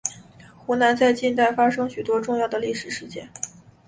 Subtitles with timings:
[0.57, 3.29] 湖南在近代发生许多重要的历史事件。